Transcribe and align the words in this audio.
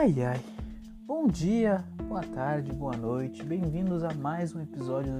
Ai 0.00 0.14
ai, 0.22 0.40
bom 1.06 1.26
dia, 1.26 1.84
boa 2.08 2.22
tarde, 2.22 2.72
boa 2.72 2.96
noite, 2.96 3.44
bem-vindos 3.44 4.02
a 4.02 4.14
mais 4.14 4.54
um 4.54 4.62
episódio 4.62 5.12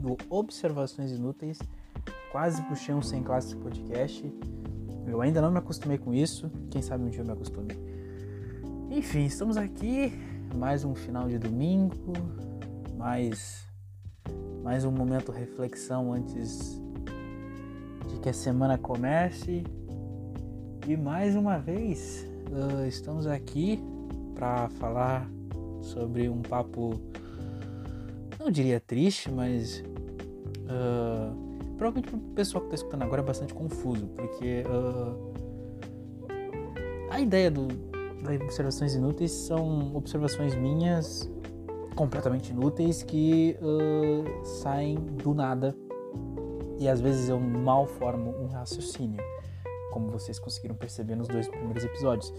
do 0.00 0.16
Observações 0.30 1.10
Inúteis. 1.10 1.58
Quase 2.30 2.62
puxei 2.62 2.94
um 2.94 3.02
sem 3.02 3.20
classe 3.20 3.56
podcast. 3.56 4.32
Eu 5.08 5.20
ainda 5.20 5.42
não 5.42 5.50
me 5.50 5.58
acostumei 5.58 5.98
com 5.98 6.14
isso, 6.14 6.48
quem 6.70 6.80
sabe 6.80 7.02
um 7.02 7.08
dia 7.08 7.22
eu 7.22 7.24
me 7.24 7.32
acostume. 7.32 7.74
Enfim, 8.92 9.24
estamos 9.24 9.56
aqui, 9.56 10.12
mais 10.54 10.84
um 10.84 10.94
final 10.94 11.28
de 11.28 11.36
domingo, 11.36 12.12
mais, 12.96 13.66
mais 14.62 14.84
um 14.84 14.92
momento 14.92 15.32
reflexão 15.32 16.12
antes 16.12 16.80
de 18.08 18.20
que 18.20 18.28
a 18.28 18.32
semana 18.32 18.78
comece. 18.78 19.64
E 20.86 20.96
mais 20.96 21.34
uma 21.34 21.58
vez, 21.58 22.24
uh, 22.52 22.86
estamos 22.86 23.26
aqui 23.26 23.82
para 24.42 24.68
falar 24.70 25.30
sobre 25.80 26.28
um 26.28 26.42
papo, 26.42 27.00
não 28.40 28.50
diria 28.50 28.80
triste, 28.80 29.30
mas 29.30 29.84
uh, 30.66 31.32
provavelmente 31.78 32.10
para 32.10 32.18
o 32.18 32.20
pessoal 32.34 32.62
que 32.62 32.66
está 32.66 32.74
escutando 32.74 33.02
agora 33.02 33.22
é 33.22 33.24
bastante 33.24 33.54
confuso, 33.54 34.08
porque 34.08 34.64
uh, 34.66 35.32
a 37.08 37.20
ideia 37.20 37.52
do, 37.52 37.68
das 38.24 38.40
observações 38.40 38.96
inúteis 38.96 39.30
são 39.30 39.94
observações 39.94 40.56
minhas 40.56 41.30
completamente 41.94 42.50
inúteis 42.50 43.04
que 43.04 43.56
uh, 43.60 44.44
saem 44.44 44.96
do 44.96 45.34
nada. 45.34 45.72
E 46.80 46.88
às 46.88 47.00
vezes 47.00 47.28
eu 47.28 47.38
mal 47.38 47.86
formo 47.86 48.34
um 48.42 48.48
raciocínio, 48.48 49.22
como 49.92 50.10
vocês 50.10 50.40
conseguiram 50.40 50.74
perceber 50.74 51.14
nos 51.14 51.28
dois 51.28 51.46
primeiros 51.46 51.84
episódios 51.84 52.34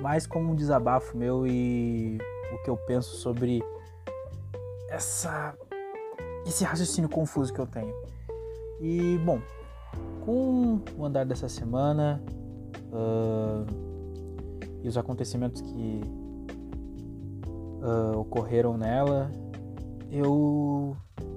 mais 0.00 0.26
como 0.26 0.52
um 0.52 0.54
desabafo 0.54 1.16
meu 1.16 1.46
e 1.46 2.18
o 2.52 2.62
que 2.62 2.70
eu 2.70 2.76
penso 2.76 3.16
sobre 3.16 3.62
essa 4.88 5.54
esse 6.46 6.62
raciocínio 6.62 7.08
confuso 7.08 7.52
que 7.52 7.58
eu 7.58 7.66
tenho. 7.66 7.94
E 8.80 9.18
bom, 9.24 9.40
com 10.24 10.80
o 10.96 11.04
andar 11.04 11.24
dessa 11.24 11.48
semana 11.48 12.22
uh, 12.92 13.66
e 14.82 14.88
os 14.88 14.98
acontecimentos 14.98 15.62
que 15.62 16.00
uh, 17.82 18.18
ocorreram 18.18 18.76
nela, 18.76 19.30
eu 20.10 20.96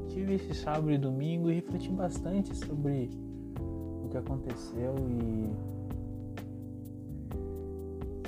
tive 0.10 0.36
esse 0.36 0.54
sábado 0.54 0.92
e 0.92 0.98
domingo 0.98 1.50
e 1.50 1.56
refleti 1.56 1.90
bastante 1.90 2.56
sobre 2.56 3.10
o 4.04 4.10
que 4.10 4.18
aconteceu 4.18 4.96
e 5.00 5.77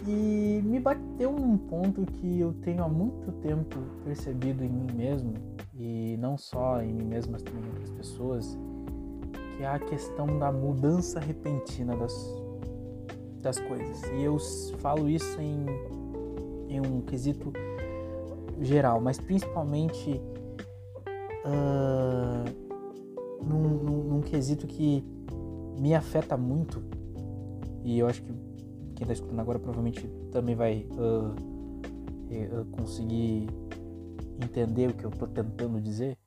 e 0.09 0.61
me 0.63 0.79
bateu 0.79 1.31
num 1.31 1.55
ponto 1.55 2.03
que 2.03 2.39
eu 2.39 2.51
tenho 2.63 2.83
há 2.83 2.89
muito 2.89 3.31
tempo 3.33 3.77
percebido 4.03 4.63
em 4.63 4.69
mim 4.69 4.91
mesmo, 4.95 5.33
e 5.75 6.17
não 6.17 6.35
só 6.35 6.81
em 6.81 6.91
mim 6.91 7.05
mesmo, 7.05 7.33
mas 7.33 7.43
também 7.43 7.63
em 7.63 7.67
outras 7.67 7.91
pessoas, 7.91 8.57
que 9.55 9.63
é 9.63 9.67
a 9.67 9.77
questão 9.77 10.39
da 10.39 10.51
mudança 10.51 11.19
repentina 11.19 11.95
das, 11.95 12.13
das 13.39 13.59
coisas. 13.59 14.01
E 14.15 14.23
eu 14.23 14.37
falo 14.79 15.07
isso 15.07 15.39
em, 15.39 15.65
em 16.67 16.81
um 16.81 17.01
quesito 17.01 17.53
geral, 18.59 18.99
mas 18.99 19.19
principalmente 19.19 20.19
uh, 21.45 22.45
num, 23.45 23.69
num, 23.83 24.03
num 24.05 24.21
quesito 24.21 24.65
que 24.65 25.05
me 25.79 25.93
afeta 25.93 26.35
muito, 26.35 26.81
e 27.83 27.99
eu 27.99 28.07
acho 28.07 28.23
que 28.23 28.48
quem 28.99 29.05
está 29.05 29.13
escutando 29.13 29.39
agora 29.39 29.57
provavelmente 29.57 30.05
também 30.29 30.55
vai 30.55 30.85
uh, 30.91 31.29
uh, 31.29 32.65
conseguir 32.71 33.47
entender 34.43 34.89
o 34.89 34.93
que 34.93 35.05
eu 35.05 35.09
estou 35.09 35.27
tentando 35.27 35.79
dizer, 35.79 36.17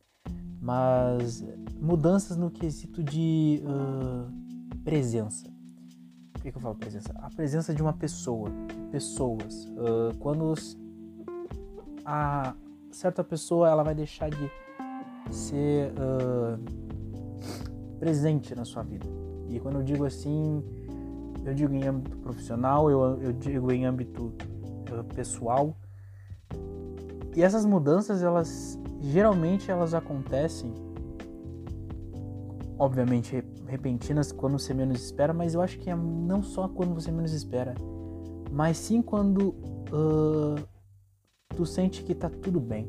mas 0.58 1.44
mudanças 1.78 2.38
no 2.38 2.50
quesito 2.50 3.02
de 3.02 3.62
uh, 3.62 4.80
presença. 4.82 5.52
Por 6.32 6.40
que, 6.40 6.50
que, 6.50 6.56
eu 6.56 6.62
falo 6.62 6.74
presença? 6.74 7.12
A 7.16 7.28
presença 7.28 7.74
de 7.74 7.82
uma 7.82 7.92
pessoa, 7.92 8.50
pessoas. 8.90 9.70
quando 10.18 10.54
a 12.04 12.54
certa 12.90 13.22
pessoa 13.22 13.68
ela 13.68 13.84
vai 13.84 13.94
deixar 13.94 14.28
de 14.28 14.50
ser 15.30 15.92
presente 18.00 18.56
na 18.56 18.64
sua 18.64 18.82
vida. 18.82 19.06
E 19.48 19.60
quando 19.60 19.76
eu 19.76 19.84
digo 19.84 20.04
assim, 20.04 20.64
eu 21.44 21.54
digo 21.54 21.74
em 21.74 21.86
âmbito 21.86 22.16
profissional, 22.18 22.90
eu, 22.90 23.20
eu 23.20 23.32
digo 23.32 23.72
em 23.72 23.84
âmbito 23.84 24.32
uh, 24.90 25.04
pessoal. 25.14 25.76
E 27.34 27.42
essas 27.42 27.64
mudanças, 27.64 28.22
elas 28.22 28.78
geralmente 29.00 29.70
elas 29.70 29.94
acontecem, 29.94 30.72
obviamente 32.78 33.44
repentinas 33.66 34.30
quando 34.30 34.58
você 34.58 34.74
menos 34.74 35.02
espera, 35.02 35.32
mas 35.32 35.54
eu 35.54 35.62
acho 35.62 35.78
que 35.78 35.90
é 35.90 35.96
não 35.96 36.42
só 36.42 36.68
quando 36.68 36.94
você 36.94 37.10
menos 37.10 37.32
espera, 37.32 37.74
mas 38.50 38.76
sim 38.76 39.00
quando 39.00 39.48
uh, 39.48 40.62
tu 41.56 41.64
sente 41.64 42.02
que 42.02 42.14
tá 42.14 42.28
tudo 42.28 42.60
bem. 42.60 42.86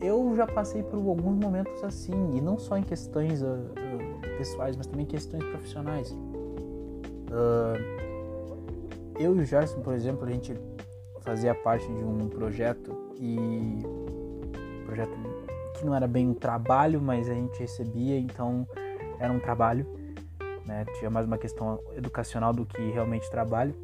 Eu 0.00 0.36
já 0.36 0.46
passei 0.46 0.82
por 0.82 0.96
alguns 0.96 1.36
momentos 1.36 1.82
assim, 1.82 2.36
e 2.36 2.40
não 2.40 2.58
só 2.58 2.76
em 2.76 2.82
questões 2.82 3.42
uh, 3.42 3.46
pessoais, 4.38 4.76
mas 4.76 4.86
também 4.86 5.06
questões 5.06 5.42
profissionais. 5.44 6.14
Uh, 7.34 8.04
eu 9.18 9.36
e 9.36 9.40
o 9.40 9.44
Gerson, 9.44 9.80
por 9.80 9.92
exemplo, 9.92 10.24
a 10.24 10.30
gente 10.30 10.54
fazia 11.22 11.54
parte 11.54 11.86
de 11.86 12.04
um 12.04 12.28
projeto 12.28 12.94
e 13.16 13.78
projeto 14.86 15.10
que 15.76 15.84
não 15.84 15.94
era 15.94 16.06
bem 16.06 16.28
um 16.28 16.34
trabalho, 16.34 17.00
mas 17.00 17.28
a 17.28 17.34
gente 17.34 17.58
recebia, 17.58 18.18
então 18.18 18.66
era 19.18 19.32
um 19.32 19.40
trabalho, 19.40 19.86
né? 20.64 20.84
Tinha 20.98 21.10
mais 21.10 21.26
uma 21.26 21.38
questão 21.38 21.80
educacional 21.96 22.52
do 22.52 22.64
que 22.64 22.90
realmente 22.90 23.28
trabalho. 23.30 23.74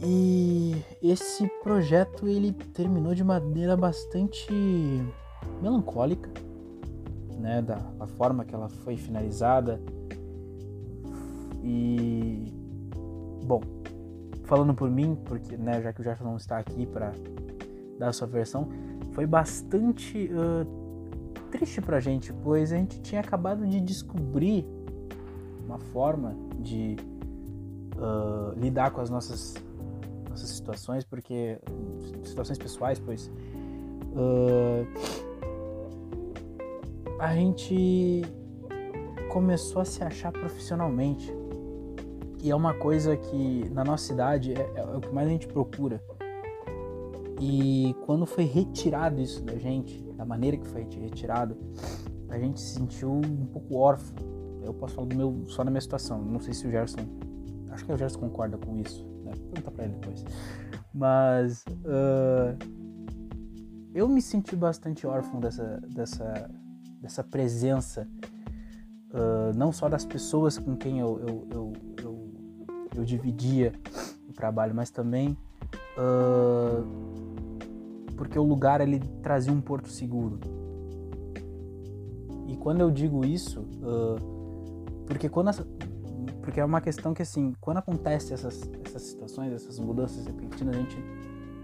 E 0.00 0.84
esse 1.02 1.48
projeto 1.62 2.28
ele 2.28 2.52
terminou 2.52 3.14
de 3.14 3.24
maneira 3.24 3.76
bastante 3.76 4.52
melancólica, 5.60 6.30
né, 7.36 7.62
da, 7.62 7.76
da 7.76 8.06
forma 8.06 8.44
que 8.44 8.54
ela 8.54 8.68
foi 8.68 8.96
finalizada, 8.96 9.80
e 11.62 12.52
bom, 13.44 13.60
falando 14.44 14.74
por 14.74 14.90
mim, 14.90 15.16
porque 15.24 15.56
né, 15.56 15.80
já 15.82 15.92
que 15.92 16.00
o 16.00 16.04
Gerson 16.04 16.24
não 16.24 16.36
está 16.36 16.58
aqui 16.58 16.86
para 16.86 17.12
dar 17.98 18.08
a 18.08 18.12
sua 18.12 18.26
versão, 18.26 18.68
foi 19.12 19.26
bastante 19.26 20.30
uh, 20.32 20.66
triste 21.50 21.80
pra 21.80 22.00
gente, 22.00 22.32
pois 22.32 22.72
a 22.72 22.76
gente 22.76 23.00
tinha 23.00 23.20
acabado 23.20 23.66
de 23.66 23.80
descobrir 23.80 24.64
uma 25.64 25.78
forma 25.78 26.34
de 26.60 26.96
uh, 27.96 28.58
lidar 28.58 28.90
com 28.90 29.00
as 29.00 29.10
nossas, 29.10 29.54
nossas 30.28 30.48
situações, 30.50 31.04
porque 31.04 31.58
situações 32.24 32.58
pessoais, 32.58 32.98
pois 32.98 33.30
uh, 34.14 34.86
a 37.18 37.34
gente 37.34 38.22
começou 39.30 39.82
a 39.82 39.84
se 39.84 40.02
achar 40.02 40.32
profissionalmente. 40.32 41.37
E 42.42 42.50
é 42.50 42.54
uma 42.54 42.74
coisa 42.74 43.16
que 43.16 43.68
na 43.70 43.84
nossa 43.84 44.06
cidade 44.06 44.54
é, 44.54 44.72
é, 44.76 44.84
o 44.96 45.00
que 45.00 45.12
mais 45.12 45.26
a 45.26 45.30
gente 45.30 45.48
procura. 45.48 46.02
E 47.40 47.94
quando 48.04 48.26
foi 48.26 48.44
retirado 48.44 49.20
isso 49.20 49.42
da 49.42 49.56
gente, 49.56 50.00
da 50.16 50.24
maneira 50.24 50.56
que 50.56 50.66
foi 50.66 50.82
retirado, 50.82 51.56
a 52.28 52.38
gente 52.38 52.60
se 52.60 52.74
sentiu 52.74 53.12
um 53.12 53.46
pouco 53.46 53.76
órfão. 53.76 54.16
Eu 54.62 54.74
posso 54.74 54.94
falar 54.94 55.08
do 55.08 55.16
meu, 55.16 55.44
só 55.46 55.64
na 55.64 55.70
minha 55.70 55.80
situação. 55.80 56.20
Não 56.20 56.40
sei 56.40 56.52
se 56.52 56.66
o 56.66 56.70
Gerson. 56.70 57.00
Acho 57.70 57.84
que 57.84 57.92
o 57.92 57.96
Gerson 57.96 58.18
concorda 58.18 58.58
com 58.58 58.76
isso. 58.76 59.04
Né? 59.24 59.32
Pergunta 59.50 59.70
pra 59.70 59.84
ele 59.84 59.94
depois. 59.94 60.24
Mas. 60.92 61.64
Uh, 61.84 62.78
eu 63.94 64.08
me 64.08 64.20
senti 64.20 64.54
bastante 64.54 65.06
órfão 65.06 65.40
dessa, 65.40 65.80
dessa, 65.88 66.50
dessa 67.00 67.24
presença. 67.24 68.06
Uh, 69.10 69.56
não 69.56 69.72
só 69.72 69.88
das 69.88 70.04
pessoas 70.04 70.58
com 70.58 70.76
quem 70.76 71.00
eu, 71.00 71.18
eu, 71.20 71.48
eu, 71.50 71.72
eu 72.98 73.04
dividia 73.04 73.72
o 74.28 74.32
trabalho, 74.32 74.74
mas 74.74 74.90
também 74.90 75.36
uh, 75.96 76.84
porque 78.16 78.38
o 78.38 78.42
lugar 78.42 78.80
ele 78.80 79.00
trazia 79.22 79.52
um 79.52 79.60
porto 79.60 79.88
seguro. 79.88 80.38
E 82.46 82.56
quando 82.56 82.80
eu 82.80 82.90
digo 82.90 83.24
isso, 83.24 83.60
uh, 83.60 85.04
porque 85.06 85.28
quando 85.28 85.50
essa, 85.50 85.66
porque 86.42 86.60
é 86.60 86.64
uma 86.64 86.80
questão 86.80 87.14
que 87.14 87.22
assim, 87.22 87.54
quando 87.60 87.78
acontece 87.78 88.32
essas, 88.34 88.68
essas 88.84 89.02
situações, 89.02 89.52
essas 89.52 89.78
mudanças 89.78 90.26
repentinas, 90.26 90.74
a 90.74 90.78
gente 90.78 90.96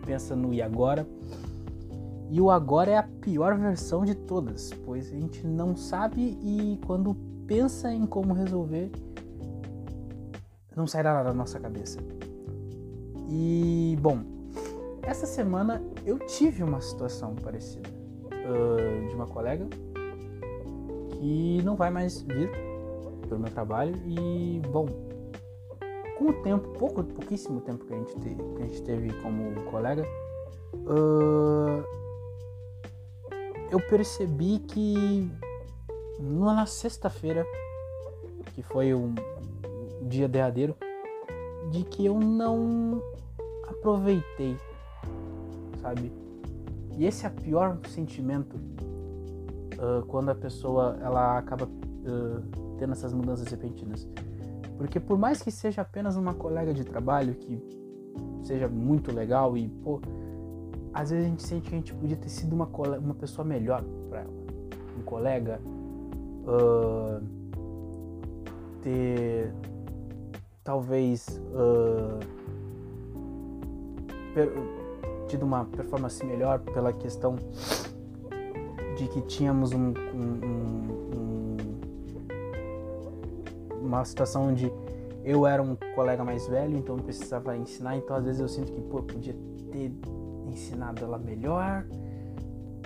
pensa 0.04 0.36
no 0.36 0.52
e 0.52 0.62
agora. 0.62 1.06
E 2.30 2.40
o 2.40 2.50
agora 2.50 2.90
é 2.90 2.96
a 2.96 3.02
pior 3.02 3.56
versão 3.56 4.04
de 4.04 4.14
todas, 4.14 4.72
pois 4.84 5.08
a 5.08 5.14
gente 5.14 5.46
não 5.46 5.76
sabe 5.76 6.38
e 6.42 6.78
quando 6.86 7.14
pensa 7.46 7.92
em 7.92 8.06
como 8.06 8.32
resolver, 8.32 8.90
não 10.76 10.86
sairá 10.86 11.22
da 11.22 11.32
nossa 11.32 11.58
cabeça. 11.58 11.98
E, 13.28 13.96
bom, 14.00 14.20
essa 15.02 15.26
semana 15.26 15.82
eu 16.04 16.18
tive 16.18 16.62
uma 16.62 16.80
situação 16.80 17.34
parecida 17.34 17.88
uh, 17.88 19.08
de 19.08 19.14
uma 19.14 19.26
colega 19.26 19.66
que 21.10 21.62
não 21.62 21.76
vai 21.76 21.90
mais 21.90 22.22
vir 22.22 22.50
pelo 23.28 23.40
meu 23.40 23.50
trabalho 23.50 23.94
e, 24.06 24.60
bom, 24.70 24.86
com 26.18 26.28
o 26.28 26.32
tempo, 26.42 26.68
pouco, 26.78 27.02
pouquíssimo 27.02 27.60
tempo 27.60 27.84
que 27.84 27.92
a 27.92 27.96
gente, 27.96 28.14
te, 28.20 28.34
que 28.34 28.62
a 28.62 28.66
gente 28.66 28.82
teve 28.82 29.12
como 29.22 29.64
colega, 29.70 30.04
uh, 30.74 31.84
eu 33.70 33.80
percebi 33.88 34.58
que 34.60 35.30
na 36.20 36.66
sexta-feira, 36.66 37.44
que 38.54 38.62
foi 38.62 38.94
um 38.94 39.14
dia 40.04 40.28
derradeiro, 40.28 40.76
de 41.70 41.84
que 41.84 42.04
eu 42.04 42.18
não 42.18 43.02
aproveitei, 43.68 44.56
sabe? 45.80 46.12
E 46.96 47.04
esse 47.04 47.26
é 47.26 47.28
o 47.28 47.32
pior 47.32 47.78
sentimento 47.88 48.56
uh, 48.56 50.04
quando 50.06 50.28
a 50.30 50.34
pessoa 50.34 50.96
ela 51.02 51.38
acaba 51.38 51.64
uh, 51.64 52.76
tendo 52.78 52.92
essas 52.92 53.12
mudanças 53.12 53.46
repentinas. 53.48 54.06
Porque 54.76 55.00
por 55.00 55.18
mais 55.18 55.42
que 55.42 55.50
seja 55.50 55.82
apenas 55.82 56.16
uma 56.16 56.34
colega 56.34 56.72
de 56.72 56.84
trabalho 56.84 57.34
que 57.34 57.60
seja 58.42 58.68
muito 58.68 59.12
legal 59.12 59.56
e, 59.56 59.68
pô, 59.68 60.00
às 60.92 61.10
vezes 61.10 61.26
a 61.26 61.28
gente 61.28 61.42
sente 61.42 61.68
que 61.68 61.74
a 61.74 61.78
gente 61.78 61.94
podia 61.94 62.16
ter 62.16 62.28
sido 62.28 62.52
uma, 62.52 62.66
uma 62.98 63.14
pessoa 63.14 63.44
melhor 63.44 63.82
para 64.08 64.20
ela. 64.20 64.32
Um 64.98 65.02
colega, 65.02 65.60
uh, 66.46 67.20
ter 68.82 69.52
talvez 70.64 71.40
uh, 71.52 72.18
per, 74.34 74.50
tido 75.28 75.44
uma 75.44 75.66
performance 75.66 76.24
melhor 76.24 76.58
pela 76.60 76.92
questão 76.92 77.36
de 78.96 79.06
que 79.08 79.20
tínhamos 79.22 79.72
um, 79.72 79.92
um, 80.14 80.40
um, 81.14 81.56
uma 83.82 84.04
situação 84.04 84.48
onde 84.48 84.72
eu 85.22 85.46
era 85.46 85.62
um 85.62 85.76
colega 85.94 86.24
mais 86.24 86.46
velho, 86.46 86.76
então 86.76 86.96
eu 86.96 87.02
precisava 87.02 87.56
ensinar, 87.56 87.96
então 87.96 88.16
às 88.16 88.24
vezes 88.24 88.40
eu 88.40 88.48
sinto 88.48 88.72
que 88.72 88.80
pô, 88.82 88.98
eu 88.98 89.02
podia 89.02 89.36
ter 89.70 89.92
ensinado 90.46 91.04
ela 91.04 91.18
melhor, 91.18 91.86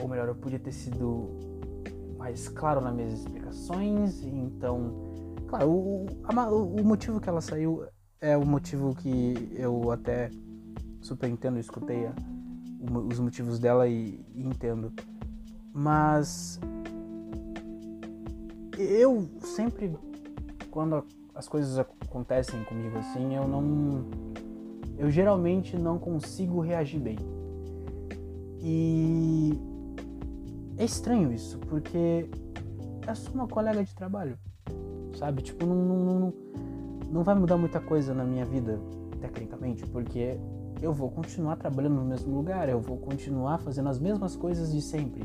ou 0.00 0.08
melhor, 0.08 0.28
eu 0.28 0.34
podia 0.34 0.58
ter 0.58 0.72
sido 0.72 1.28
mais 2.16 2.48
claro 2.48 2.80
nas 2.80 2.94
minhas 2.94 3.12
explicações, 3.12 4.24
então, 4.24 5.07
claro, 5.48 5.70
o, 5.70 6.06
a, 6.24 6.48
o 6.50 6.84
motivo 6.84 7.20
que 7.20 7.28
ela 7.28 7.40
saiu 7.40 7.86
é 8.20 8.36
o 8.36 8.44
motivo 8.44 8.94
que 8.94 9.52
eu 9.56 9.90
até 9.90 10.30
super 11.00 11.28
entendo, 11.28 11.58
escutei 11.58 12.06
a, 12.06 12.14
os 13.08 13.18
motivos 13.18 13.58
dela 13.58 13.88
e, 13.88 14.24
e 14.34 14.42
entendo. 14.42 14.92
Mas 15.72 16.60
eu 18.76 19.28
sempre, 19.40 19.96
quando 20.70 21.04
as 21.34 21.48
coisas 21.48 21.78
acontecem 21.78 22.62
comigo 22.64 22.98
assim, 22.98 23.34
eu 23.34 23.46
não. 23.46 24.06
Eu 24.96 25.10
geralmente 25.10 25.76
não 25.76 25.98
consigo 25.98 26.60
reagir 26.60 27.00
bem. 27.00 27.16
E 28.60 29.52
é 30.76 30.84
estranho 30.84 31.32
isso, 31.32 31.58
porque 31.60 32.28
é 33.06 33.14
só 33.14 33.30
uma 33.30 33.46
colega 33.46 33.84
de 33.84 33.94
trabalho, 33.94 34.36
sabe? 35.18 35.42
Tipo, 35.42 35.66
não, 35.66 35.74
não, 35.74 36.20
não, 36.20 36.34
não 37.10 37.22
vai 37.22 37.34
mudar 37.34 37.56
muita 37.56 37.80
coisa 37.80 38.14
na 38.14 38.24
minha 38.24 38.44
vida, 38.44 38.78
tecnicamente, 39.20 39.84
porque 39.86 40.38
eu 40.80 40.92
vou 40.92 41.10
continuar 41.10 41.56
trabalhando 41.56 41.96
no 41.96 42.04
mesmo 42.04 42.34
lugar, 42.34 42.68
eu 42.68 42.80
vou 42.80 42.96
continuar 42.96 43.58
fazendo 43.58 43.88
as 43.88 43.98
mesmas 43.98 44.36
coisas 44.36 44.72
de 44.72 44.80
sempre. 44.80 45.22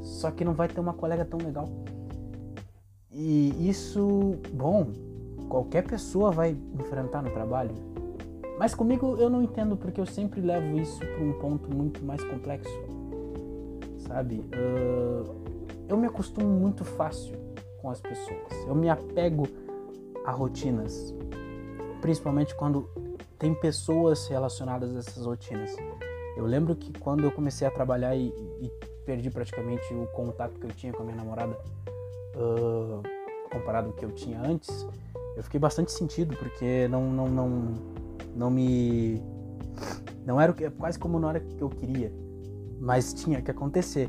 Só 0.00 0.30
que 0.30 0.44
não 0.44 0.52
vai 0.52 0.68
ter 0.68 0.80
uma 0.80 0.92
colega 0.92 1.24
tão 1.24 1.38
legal. 1.38 1.68
E 3.10 3.68
isso, 3.68 4.36
bom, 4.52 4.86
qualquer 5.48 5.84
pessoa 5.84 6.30
vai 6.30 6.56
enfrentar 6.78 7.22
no 7.22 7.30
trabalho. 7.30 7.74
Mas 8.58 8.74
comigo 8.74 9.16
eu 9.18 9.28
não 9.28 9.42
entendo 9.42 9.76
porque 9.76 10.00
eu 10.00 10.06
sempre 10.06 10.40
levo 10.40 10.78
isso 10.78 10.98
para 10.98 11.24
um 11.24 11.32
ponto 11.34 11.74
muito 11.74 12.04
mais 12.04 12.22
complexo. 12.24 12.72
Sabe? 13.98 14.44
Uh, 14.54 15.34
eu 15.88 15.96
me 15.96 16.06
acostumo 16.06 16.48
muito 16.48 16.84
fácil 16.84 17.36
com 17.82 17.90
as 17.90 18.00
pessoas. 18.00 18.52
Eu 18.66 18.74
me 18.74 18.88
apego 18.88 19.46
a 20.24 20.30
rotinas. 20.30 21.12
Principalmente 22.00 22.54
quando 22.54 22.88
tem 23.38 23.52
pessoas 23.52 24.28
relacionadas 24.28 24.94
a 24.94 25.00
essas 25.00 25.26
rotinas. 25.26 25.74
Eu 26.36 26.46
lembro 26.46 26.76
que 26.76 26.92
quando 27.00 27.24
eu 27.24 27.32
comecei 27.32 27.66
a 27.66 27.70
trabalhar 27.70 28.14
e, 28.14 28.28
e 28.60 28.70
perdi 29.04 29.28
praticamente 29.30 29.92
o 29.92 30.06
contato 30.12 30.58
que 30.58 30.64
eu 30.64 30.70
tinha 30.70 30.92
com 30.92 31.02
a 31.02 31.06
minha 31.06 31.16
namorada, 31.16 31.58
uh, 32.36 33.02
comparado 33.50 33.88
ao 33.88 33.92
que 33.92 34.04
eu 34.04 34.12
tinha 34.12 34.40
antes, 34.40 34.86
eu 35.36 35.42
fiquei 35.42 35.58
bastante 35.58 35.90
sentido 35.90 36.36
porque 36.36 36.86
não 36.88 37.10
não 37.10 37.28
não 37.28 37.74
não 38.34 38.50
me 38.50 39.20
não 40.24 40.40
era 40.40 40.52
o 40.52 40.54
que 40.54 40.70
quase 40.70 40.98
como 40.98 41.18
não 41.18 41.30
era 41.30 41.38
o 41.38 41.42
que 41.42 41.60
eu 41.60 41.68
queria, 41.68 42.12
mas 42.80 43.12
tinha 43.12 43.42
que 43.42 43.50
acontecer. 43.50 44.08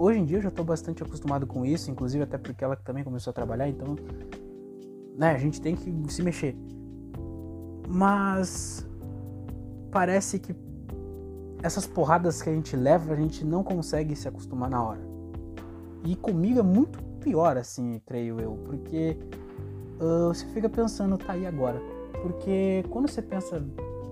Hoje 0.00 0.18
em 0.18 0.24
dia 0.24 0.38
eu 0.38 0.42
já 0.42 0.48
estou 0.48 0.64
bastante 0.64 1.02
acostumado 1.02 1.46
com 1.46 1.62
isso, 1.62 1.90
inclusive 1.90 2.24
até 2.24 2.38
porque 2.38 2.64
ela 2.64 2.74
também 2.74 3.04
começou 3.04 3.32
a 3.32 3.34
trabalhar, 3.34 3.68
então 3.68 3.96
né, 5.14 5.32
a 5.32 5.36
gente 5.36 5.60
tem 5.60 5.76
que 5.76 5.92
se 6.10 6.22
mexer. 6.22 6.56
Mas 7.86 8.88
parece 9.90 10.38
que 10.38 10.56
essas 11.62 11.86
porradas 11.86 12.40
que 12.40 12.48
a 12.48 12.54
gente 12.54 12.74
leva, 12.74 13.12
a 13.12 13.16
gente 13.16 13.44
não 13.44 13.62
consegue 13.62 14.16
se 14.16 14.26
acostumar 14.26 14.70
na 14.70 14.82
hora. 14.82 15.02
E 16.02 16.16
comigo 16.16 16.60
é 16.60 16.62
muito 16.62 16.98
pior, 17.20 17.58
assim, 17.58 18.00
creio 18.06 18.40
eu, 18.40 18.58
porque 18.64 19.18
uh, 20.00 20.28
você 20.28 20.46
fica 20.46 20.70
pensando, 20.70 21.18
tá 21.18 21.34
aí 21.34 21.44
agora. 21.44 21.78
Porque 22.22 22.86
quando 22.88 23.06
você 23.06 23.20
pensa 23.20 23.62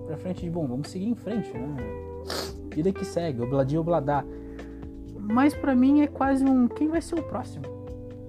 pra 0.05 0.17
frente 0.17 0.41
de, 0.41 0.51
bom, 0.51 0.67
vamos 0.67 0.87
seguir 0.87 1.07
em 1.07 1.15
frente, 1.15 1.51
né? 1.51 1.75
Vida 2.75 2.93
que 2.93 3.03
segue, 3.03 3.41
obladi 3.41 3.75
obladá. 3.75 4.23
Mas 5.31 5.53
para 5.53 5.75
mim 5.75 6.01
é 6.01 6.07
quase 6.07 6.43
um, 6.43 6.67
quem 6.67 6.87
vai 6.87 7.01
ser 7.01 7.19
o 7.19 7.23
próximo? 7.23 7.65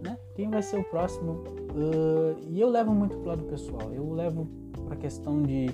Né? 0.05 0.19
Quem 0.35 0.50
vai 0.50 0.62
ser 0.62 0.79
o 0.79 0.85
próximo? 0.85 1.44
Uh, 1.70 2.38
e 2.49 2.61
eu 2.61 2.69
levo 2.69 2.94
muito 2.94 3.16
pro 3.16 3.28
lado 3.28 3.45
pessoal. 3.45 3.90
Eu 3.92 4.12
levo 4.12 4.47
para 4.85 4.95
a 4.95 4.99
questão 4.99 5.42
de 5.42 5.69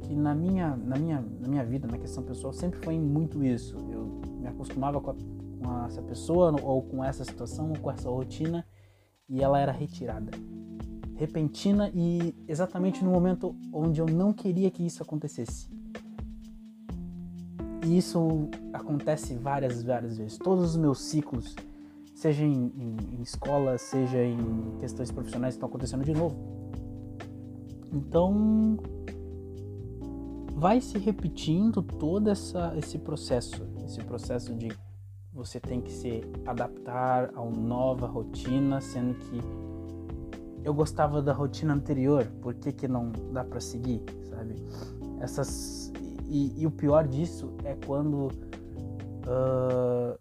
que 0.00 0.14
na 0.14 0.34
minha, 0.34 0.76
na, 0.76 0.96
minha, 0.96 1.24
na 1.40 1.48
minha 1.48 1.64
vida, 1.64 1.86
na 1.86 1.98
questão 1.98 2.22
pessoal, 2.22 2.52
sempre 2.54 2.80
foi 2.82 2.98
muito 2.98 3.44
isso. 3.44 3.76
Eu 3.92 4.20
me 4.40 4.48
acostumava 4.48 4.98
com, 5.00 5.10
a, 5.10 5.14
com 5.14 5.86
essa 5.86 6.00
pessoa 6.00 6.54
ou 6.62 6.82
com 6.82 7.04
essa 7.04 7.22
situação 7.22 7.68
ou 7.68 7.78
com 7.78 7.90
essa 7.90 8.08
rotina 8.08 8.64
e 9.28 9.42
ela 9.42 9.60
era 9.60 9.72
retirada. 9.72 10.30
Repentina 11.16 11.90
e 11.94 12.34
exatamente 12.48 13.04
no 13.04 13.10
momento 13.10 13.54
onde 13.72 14.00
eu 14.00 14.06
não 14.06 14.32
queria 14.32 14.70
que 14.70 14.86
isso 14.86 15.02
acontecesse. 15.02 15.68
E 17.84 17.96
isso 17.96 18.48
acontece 18.72 19.34
várias, 19.34 19.82
várias 19.82 20.18
vezes. 20.18 20.38
Todos 20.38 20.70
os 20.70 20.76
meus 20.76 21.00
ciclos, 21.00 21.54
seja 22.14 22.44
em, 22.44 22.72
em, 22.76 22.96
em 23.18 23.22
escola, 23.22 23.78
seja 23.78 24.22
em 24.22 24.76
questões 24.78 25.10
profissionais, 25.10 25.54
estão 25.54 25.68
acontecendo 25.68 26.04
de 26.04 26.12
novo 26.12 26.60
então 27.92 28.76
vai 30.54 30.80
se 30.80 30.98
repetindo 30.98 31.82
todo 31.82 32.28
essa, 32.28 32.72
esse 32.76 32.98
processo, 32.98 33.66
esse 33.84 34.02
processo 34.04 34.54
de 34.54 34.68
você 35.32 35.58
tem 35.58 35.80
que 35.80 35.92
se 35.92 36.22
adaptar 36.44 37.30
a 37.34 37.40
uma 37.40 37.56
nova 37.56 38.06
rotina, 38.06 38.80
sendo 38.80 39.14
que 39.14 39.40
eu 40.62 40.74
gostava 40.74 41.22
da 41.22 41.32
rotina 41.32 41.72
anterior, 41.72 42.26
por 42.42 42.54
que, 42.54 42.72
que 42.72 42.86
não 42.86 43.10
dá 43.32 43.42
para 43.42 43.60
seguir, 43.60 44.02
sabe? 44.28 44.56
Essas 45.20 45.79
e, 46.30 46.62
e, 46.62 46.66
o 46.66 46.70
pior 46.70 47.06
disso 47.08 47.52
é 47.64 47.76
quando 47.84 48.28
uh, 49.26 50.18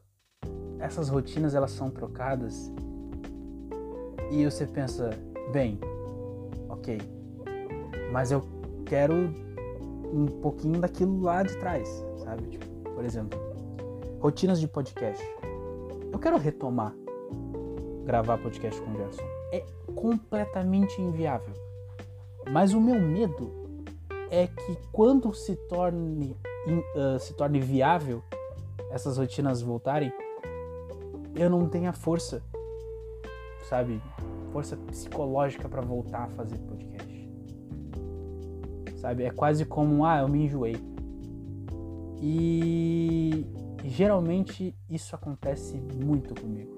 essas 0.79 1.07
rotinas 1.07 1.53
elas 1.53 1.71
são 1.71 1.89
trocadas 1.89 2.73
e 4.31 4.43
você 4.43 4.65
pensa, 4.65 5.11
bem, 5.51 5.79
ok, 6.67 6.97
mas 8.11 8.31
eu 8.31 8.43
quero 8.85 9.13
um 10.11 10.25
pouquinho 10.41 10.79
daquilo 10.79 11.21
lá 11.21 11.43
de 11.43 11.55
trás, 11.57 11.87
sabe? 12.23 12.47
Tipo, 12.47 12.65
por 12.95 13.05
exemplo, 13.05 13.39
rotinas 14.19 14.59
de 14.59 14.67
podcast. 14.67 15.23
Eu 16.11 16.17
quero 16.17 16.37
retomar 16.37 16.93
gravar 18.09 18.39
podcast 18.39 18.81
com 18.81 18.91
o 18.91 18.97
Gerson. 18.97 19.21
É 19.51 19.63
completamente 19.93 20.99
inviável. 20.99 21.53
Mas 22.49 22.73
o 22.73 22.81
meu 22.81 22.99
medo 22.99 23.58
é 24.29 24.47
que 24.47 24.77
quando 24.91 25.33
se 25.33 25.55
torne, 25.55 26.35
uh, 26.95 27.19
se 27.19 27.33
torne 27.33 27.59
viável 27.59 28.23
essas 28.91 29.17
rotinas 29.17 29.61
voltarem, 29.61 30.11
eu 31.35 31.49
não 31.49 31.67
tenha 31.67 31.93
força, 31.93 32.43
sabe? 33.67 34.01
Força 34.51 34.75
psicológica 34.75 35.69
para 35.69 35.81
voltar 35.81 36.23
a 36.23 36.27
fazer 36.29 36.57
podcast 36.57 36.99
sabe? 38.99 39.23
É 39.23 39.31
quase 39.31 39.65
como, 39.65 40.05
ah, 40.05 40.19
eu 40.19 40.27
me 40.27 40.43
enjoei. 40.45 40.75
E 42.21 43.45
geralmente 43.85 44.75
isso 44.89 45.15
acontece 45.15 45.77
muito 46.03 46.39
comigo. 46.39 46.77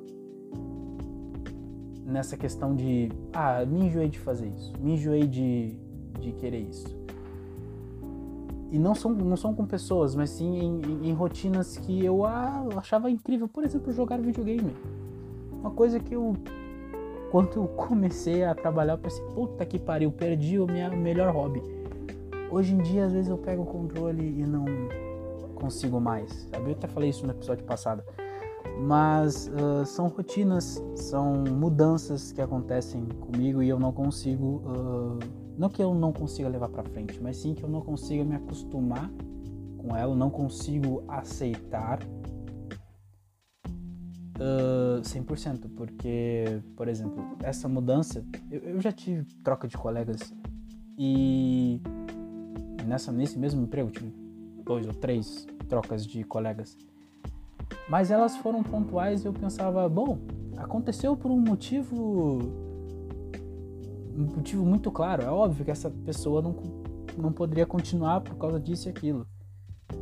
Nessa 2.06 2.38
questão 2.38 2.76
de, 2.76 3.10
ah, 3.34 3.66
me 3.66 3.86
enjoei 3.86 4.10
de 4.10 4.20
fazer 4.20 4.48
isso, 4.50 4.74
me 4.80 4.94
enjoei 4.94 5.26
de, 5.28 5.78
de 6.20 6.32
querer 6.34 6.60
isso. 6.60 7.00
E 8.72 8.80
não 8.80 8.96
são, 8.96 9.12
não 9.12 9.36
são 9.36 9.54
com 9.54 9.66
pessoas, 9.66 10.16
mas 10.16 10.30
sim 10.30 10.58
em, 10.58 11.10
em, 11.10 11.14
rotinas 11.14 11.78
que 11.78 12.06
eu 12.06 12.26
ah, 12.26 12.66
achava 12.78 13.12
incrível. 13.12 13.46
Por 13.46 13.66
exemplo, 13.66 13.92
jogar 13.92 14.18
videogame. 14.22 14.74
Uma 15.52 15.72
coisa 15.72 16.00
que 16.00 16.16
eu, 16.16 16.38
quando 17.30 17.58
eu 17.58 17.68
comecei 17.68 18.46
a 18.46 18.56
trabalhar, 18.56 18.94
eu 18.94 18.98
pensei, 18.98 19.24
puta 19.36 19.66
que 19.66 19.78
pariu, 19.78 20.10
perdi 20.10 20.58
o 20.58 20.66
meu 20.66 20.90
melhor 20.96 21.34
hobby. 21.34 21.62
Hoje 22.50 22.74
em 22.74 22.78
dia, 22.78 23.06
às 23.06 23.12
vezes 23.12 23.30
eu 23.30 23.38
pego 23.38 23.64
o 23.64 23.66
controle 23.66 24.40
e 24.40 24.46
não 24.46 24.64
consigo 25.56 26.00
mais, 26.00 26.48
sabe? 26.50 26.70
Eu 26.70 26.72
até 26.72 26.88
falei 26.88 27.10
isso 27.10 27.26
no 27.26 27.34
episódio 27.34 27.66
passado. 27.66 28.02
Mas 28.80 29.50
uh, 29.50 29.86
são 29.86 30.08
rotinas, 30.08 30.82
são 30.96 31.44
mudanças 31.44 32.32
que 32.32 32.42
acontecem 32.42 33.04
comigo 33.20 33.62
e 33.62 33.68
eu 33.68 33.78
não 33.78 33.92
consigo. 33.92 34.62
Uh, 34.66 35.41
não 35.62 35.70
que 35.70 35.80
eu 35.80 35.94
não 35.94 36.12
consiga 36.12 36.50
levar 36.50 36.70
para 36.70 36.84
frente, 36.84 37.22
mas 37.22 37.38
sim 37.38 37.54
que 37.54 37.62
eu 37.62 37.70
não 37.70 37.82
consiga 37.82 38.24
me 38.24 38.36
acostumar 38.36 39.12
com 39.78 39.96
ela, 39.96 40.16
não 40.16 40.32
consigo 40.32 41.04
aceitar 41.08 42.00
uh, 44.40 45.02
100%, 45.04 45.70
porque, 45.76 46.64
por 46.76 46.88
exemplo, 46.88 47.38
essa 47.44 47.70
mudança, 47.70 48.26
eu, 48.50 48.60
eu, 48.62 48.82
já 48.82 48.92
tive 48.92 49.24
troca 49.44 49.68
de 49.68 49.78
colegas 49.78 50.34
e 50.98 51.80
nessa, 52.88 53.12
nesse 53.12 53.38
mesmo 53.38 53.62
emprego 53.62 53.92
tive 53.92 54.12
dois 54.66 54.88
ou 54.88 54.96
três 54.96 55.46
trocas 55.70 56.08
de 56.08 56.24
colegas. 56.24 56.76
Mas 57.88 58.10
elas 58.10 58.36
foram 58.36 58.64
pontuais 58.64 59.24
e 59.24 59.28
eu 59.28 59.34
pensava, 59.34 59.88
bom, 59.88 60.18
aconteceu 60.58 61.16
por 61.16 61.30
um 61.30 61.40
motivo 61.40 62.71
um 64.16 64.36
motivo 64.36 64.66
muito 64.66 64.92
claro. 64.92 65.24
É 65.24 65.30
óbvio 65.30 65.66
que 65.66 65.72
essa 65.72 65.90
pessoa 65.90 66.42
não, 66.42 66.56
não 67.18 67.32
poderia 67.32 67.66
continuar 67.66 68.22
por 68.22 68.36
causa 68.36 68.60
disso 68.60 68.88
e 68.88 68.92
aquilo. 68.92 69.28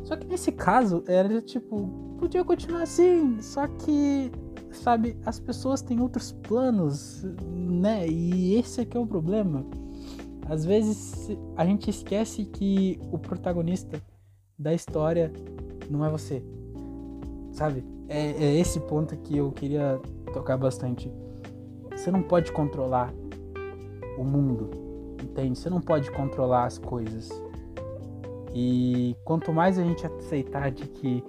Só 0.04 0.16
que 0.16 0.28
nesse 0.28 0.52
caso 0.52 1.04
era 1.08 1.42
tipo, 1.42 2.16
podia 2.20 2.44
continuar 2.44 2.84
assim, 2.84 3.42
só 3.42 3.68
que, 3.68 4.32
sabe, 4.72 5.18
as 5.26 5.40
pessoas 5.40 5.82
têm 5.82 6.00
outros 6.00 6.32
planos, 6.32 7.24
né? 7.46 8.08
E 8.08 8.56
esse 8.56 8.82
é 8.82 8.86
que 8.86 8.96
é 8.96 9.00
o 9.00 9.08
problema. 9.08 9.66
Às 10.48 10.66
vezes 10.66 11.30
a 11.56 11.66
gente 11.66 11.90
esquece 11.90 12.46
que 12.46 13.00
o 13.12 13.18
protagonista 13.18 14.02
da 14.58 14.74
história 14.74 15.32
não 15.90 16.04
é 16.04 16.10
você. 16.10 16.44
Sabe? 17.52 17.84
É, 18.08 18.32
é 18.32 18.60
esse 18.60 18.80
ponto 18.80 19.16
que 19.18 19.38
eu 19.38 19.52
queria 19.52 20.00
tocar 20.34 20.58
bastante. 20.58 21.12
Você 21.92 22.10
não 22.10 22.24
pode 22.24 22.52
controlar 22.52 23.14
o 24.20 24.24
mundo, 24.24 24.70
entende? 25.24 25.58
Você 25.58 25.70
não 25.70 25.80
pode 25.80 26.12
controlar 26.12 26.66
as 26.66 26.78
coisas. 26.78 27.30
E 28.54 29.16
quanto 29.24 29.54
mais 29.54 29.80
a 29.80 29.84
gente 29.84 30.06
aceitar 30.06 30.72
de 30.72 30.88
que, 30.88 31.24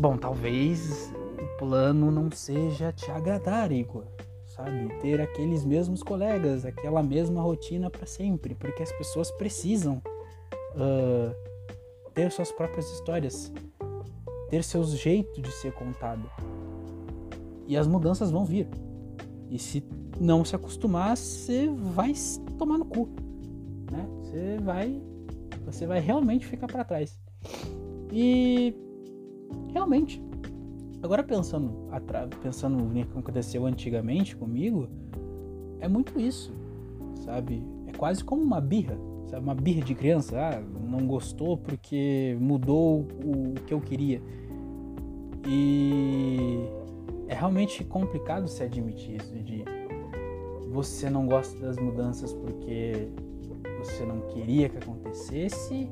bom, 0.00 0.16
talvez 0.16 1.12
o 1.40 1.58
plano 1.58 2.10
não 2.10 2.30
seja 2.30 2.92
te 2.92 3.10
agradar, 3.10 3.70
Igor, 3.70 4.04
sabe? 4.46 4.88
Ter 5.00 5.20
aqueles 5.20 5.64
mesmos 5.64 6.02
colegas, 6.02 6.64
aquela 6.64 7.02
mesma 7.02 7.40
rotina 7.40 7.88
para 7.88 8.06
sempre, 8.06 8.54
porque 8.54 8.82
as 8.82 8.90
pessoas 8.92 9.30
precisam 9.30 10.02
uh, 10.74 11.34
ter 12.12 12.32
suas 12.32 12.50
próprias 12.50 12.90
histórias, 12.90 13.52
ter 14.48 14.64
seus 14.64 14.90
jeitos 14.90 15.42
de 15.42 15.52
ser 15.52 15.72
contado. 15.72 16.28
E 17.66 17.76
as 17.76 17.86
mudanças 17.86 18.30
vão 18.30 18.44
vir. 18.44 18.68
E 19.50 19.58
se 19.58 19.80
não 20.20 20.44
se 20.44 20.54
acostumar, 20.54 21.16
você 21.16 21.68
vai 21.68 22.12
tomar 22.58 22.78
no 22.78 22.84
cu, 22.84 23.08
né? 23.90 24.06
Você 24.22 24.58
vai, 24.62 25.02
você 25.64 25.86
vai 25.86 26.00
realmente 26.00 26.46
ficar 26.46 26.66
para 26.66 26.84
trás. 26.84 27.18
E 28.12 28.74
realmente, 29.72 30.22
agora 31.02 31.22
pensando, 31.22 31.88
pensando 32.42 32.76
no 32.76 32.92
que 32.92 33.18
aconteceu 33.18 33.66
antigamente 33.66 34.36
comigo, 34.36 34.88
é 35.80 35.88
muito 35.88 36.18
isso, 36.18 36.52
sabe? 37.24 37.62
É 37.86 37.92
quase 37.92 38.22
como 38.22 38.42
uma 38.42 38.60
birra 38.60 38.98
sabe? 39.34 39.44
Uma 39.44 39.54
birra 39.54 39.82
de 39.82 39.94
criança, 39.94 40.36
ah, 40.38 40.60
não 40.60 41.06
gostou 41.06 41.56
porque 41.56 42.36
mudou 42.40 43.00
o 43.24 43.54
que 43.66 43.74
eu 43.74 43.80
queria. 43.80 44.22
E 45.46 46.60
é 47.28 47.34
realmente 47.34 47.84
complicado 47.84 48.48
se 48.48 48.62
admitir 48.62 49.20
isso 49.20 49.34
de 49.42 49.64
você 50.74 51.08
não 51.08 51.24
gosta 51.24 51.56
das 51.60 51.76
mudanças 51.76 52.32
porque 52.32 53.08
você 53.78 54.04
não 54.04 54.22
queria 54.22 54.68
que 54.68 54.76
acontecesse 54.76 55.88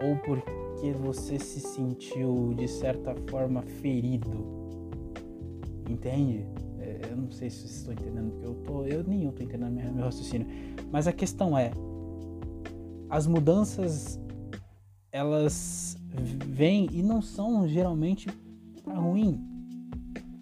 ou 0.00 0.16
porque 0.18 0.92
você 0.92 1.40
se 1.40 1.58
sentiu 1.58 2.54
de 2.56 2.68
certa 2.68 3.16
forma 3.28 3.62
ferido. 3.62 4.30
Entende? 5.90 6.46
É, 6.78 7.00
eu 7.10 7.16
não 7.16 7.32
sei 7.32 7.50
se 7.50 7.62
vocês 7.62 7.78
estão 7.78 7.92
entendendo 7.94 8.30
porque 8.30 8.46
eu 8.46 8.54
tô, 8.64 8.84
eu 8.84 9.02
nem 9.02 9.24
eu 9.24 9.32
tô 9.32 9.42
entendendo 9.42 9.72
meu 9.72 10.04
raciocínio. 10.04 10.46
Mas 10.92 11.08
a 11.08 11.12
questão 11.12 11.58
é, 11.58 11.72
as 13.10 13.26
mudanças 13.26 14.20
elas 15.10 15.96
vêm 16.46 16.88
e 16.92 17.02
não 17.02 17.20
são 17.20 17.66
geralmente 17.66 18.28
para 18.84 18.94
ruim. 18.94 19.57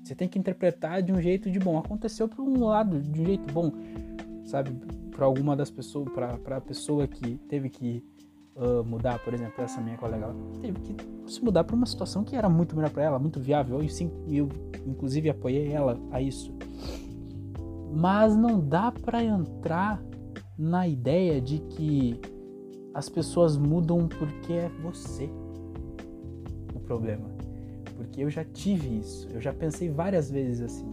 Você 0.06 0.14
tem 0.14 0.28
que 0.28 0.38
interpretar 0.38 1.02
de 1.02 1.12
um 1.12 1.20
jeito 1.20 1.50
de 1.50 1.58
bom. 1.58 1.76
Aconteceu 1.76 2.28
por 2.28 2.40
um 2.40 2.64
lado 2.64 3.00
de 3.00 3.20
um 3.20 3.24
jeito 3.26 3.52
bom, 3.52 3.72
sabe? 4.44 4.70
Para 5.10 5.26
alguma 5.26 5.56
das 5.56 5.68
pessoas, 5.68 6.08
para 6.10 6.56
a 6.58 6.60
pessoa 6.60 7.08
que 7.08 7.38
teve 7.48 7.68
que 7.68 8.04
uh, 8.54 8.84
mudar, 8.84 9.18
por 9.24 9.34
exemplo, 9.34 9.64
essa 9.64 9.80
minha 9.80 9.96
colega, 9.98 10.26
ela 10.26 10.36
teve 10.60 10.78
que 10.78 10.96
se 11.26 11.42
mudar 11.42 11.64
para 11.64 11.74
uma 11.74 11.86
situação 11.86 12.22
que 12.22 12.36
era 12.36 12.48
muito 12.48 12.76
melhor 12.76 12.90
para 12.90 13.02
ela, 13.02 13.18
muito 13.18 13.40
viável. 13.40 13.82
E 13.82 13.88
sim, 13.88 14.08
eu 14.28 14.48
inclusive 14.86 15.28
apoiei 15.28 15.72
ela 15.72 15.98
a 16.12 16.22
isso. 16.22 16.54
Mas 17.92 18.36
não 18.36 18.60
dá 18.60 18.92
para 18.92 19.24
entrar 19.24 20.00
na 20.56 20.86
ideia 20.86 21.40
de 21.40 21.58
que 21.58 22.20
as 22.94 23.08
pessoas 23.08 23.56
mudam 23.56 24.06
porque 24.06 24.52
é 24.52 24.68
você 24.68 25.28
o 26.72 26.78
problema. 26.78 27.35
Porque 27.96 28.22
eu 28.22 28.30
já 28.30 28.44
tive 28.44 28.98
isso, 28.98 29.28
eu 29.32 29.40
já 29.40 29.52
pensei 29.52 29.90
várias 29.90 30.30
vezes 30.30 30.60
assim, 30.60 30.86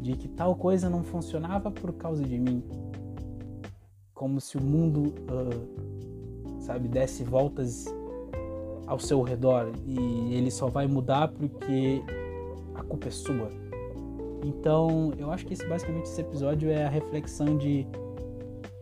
de 0.00 0.16
que 0.16 0.28
tal 0.28 0.56
coisa 0.56 0.88
não 0.88 1.02
funcionava 1.02 1.70
por 1.70 1.92
causa 1.92 2.24
de 2.24 2.38
mim. 2.38 2.62
Como 4.14 4.40
se 4.40 4.56
o 4.56 4.62
mundo, 4.62 5.14
uh, 5.30 6.60
sabe, 6.60 6.88
desse 6.88 7.22
voltas 7.22 7.86
ao 8.86 8.98
seu 8.98 9.22
redor 9.22 9.72
e 9.86 10.34
ele 10.34 10.50
só 10.50 10.68
vai 10.68 10.86
mudar 10.86 11.28
porque 11.28 12.02
a 12.74 12.82
culpa 12.82 13.08
é 13.08 13.10
sua. 13.10 13.50
Então, 14.44 15.12
eu 15.16 15.30
acho 15.30 15.46
que 15.46 15.54
esse, 15.54 15.66
basicamente 15.66 16.04
esse 16.04 16.20
episódio 16.20 16.70
é 16.70 16.84
a 16.84 16.88
reflexão 16.88 17.56
de 17.56 17.86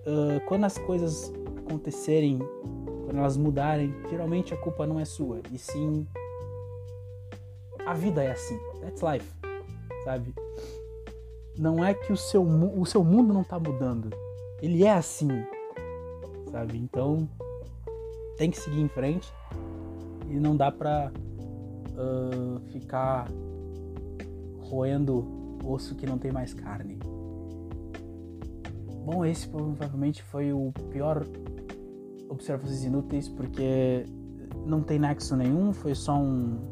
uh, 0.07 0.45
quando 0.47 0.65
as 0.65 0.77
coisas 0.79 1.33
acontecerem, 1.59 2.39
quando 3.05 3.19
elas 3.19 3.37
mudarem, 3.37 3.95
geralmente 4.11 4.53
a 4.53 4.57
culpa 4.57 4.87
não 4.87 4.99
é 4.99 5.05
sua, 5.05 5.41
e 5.53 5.59
sim 5.59 6.07
a 7.93 7.95
vida 7.95 8.25
é 8.25 8.33
assim. 8.33 8.59
That's 8.81 9.03
life, 9.03 9.31
sabe? 10.05 10.35
Não 11.59 11.85
é 11.85 11.93
que 11.93 12.11
o 12.11 12.17
seu, 12.17 12.43
o 12.43 12.87
seu 12.87 13.05
mundo 13.05 13.35
não 13.35 13.45
tá 13.45 13.61
mudando. 13.61 14.09
Ele 14.63 14.83
é 14.83 14.93
assim, 14.93 15.29
sabe? 16.51 16.79
Então 16.79 17.29
tem 18.39 18.51
que 18.51 18.59
seguir 18.59 18.81
em 18.81 18.89
frente 18.89 19.31
e 20.31 20.41
não 20.41 20.57
dá 20.57 20.73
pra 20.73 21.13
uh, 21.93 22.61
ficar 22.71 23.29
roendo 24.63 25.59
osso 25.63 25.95
que 25.95 26.07
não 26.07 26.17
tem 26.17 26.33
mais 26.33 26.55
carne. 26.55 26.99
Bom, 29.05 29.23
esse 29.27 29.47
provavelmente 29.47 30.23
foi 30.23 30.51
o 30.51 30.73
pior 30.91 31.27
observações 32.31 32.85
inúteis 32.85 33.29
porque 33.29 34.07
não 34.65 34.81
tem 34.81 34.99
nexo 34.99 35.37
nenhum, 35.37 35.75
foi 35.75 35.95
só 35.95 36.17
um, 36.17 36.72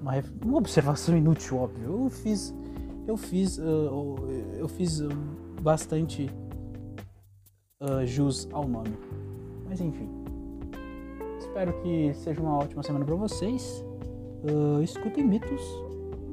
uma, 0.00 0.12
uma 0.44 0.58
observação 0.58 1.16
inútil, 1.16 1.58
óbvio. 1.58 2.04
Eu 2.04 2.10
fiz, 2.10 2.54
eu 3.06 3.16
fiz, 3.16 3.58
uh, 3.58 4.16
eu 4.56 4.68
fiz 4.68 5.00
bastante 5.60 6.30
uh, 7.80 8.06
jus 8.06 8.48
ao 8.52 8.66
nome. 8.66 8.96
Mas 9.68 9.80
enfim, 9.80 10.08
espero 11.38 11.72
que 11.82 12.14
seja 12.14 12.40
uma 12.40 12.56
ótima 12.56 12.82
semana 12.82 13.04
para 13.04 13.14
vocês. 13.14 13.84
Escutem 14.82 15.26
mitos 15.26 15.62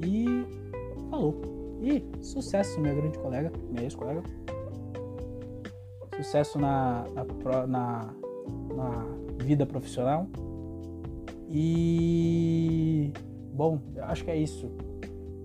e 0.06 0.46
falou. 1.10 1.42
E 1.82 2.04
sucesso, 2.24 2.80
minha 2.80 2.94
grande 2.94 3.18
colega, 3.20 3.52
minha 3.70 3.84
ex-colega. 3.84 4.24
sucesso 6.16 6.58
na, 6.60 7.06
na, 7.14 7.68
na, 7.68 8.14
na 8.76 9.06
vida 9.44 9.66
profissional. 9.66 10.28
E. 11.50 13.12
Bom, 13.56 13.80
acho 14.02 14.26
que 14.26 14.32
é 14.32 14.38
isso. 14.38 14.70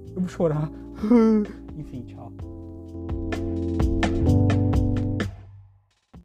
Eu 0.09 0.21
vou 0.21 0.29
chorar. 0.29 0.69
Enfim, 1.79 2.03
tchau. 2.03 2.33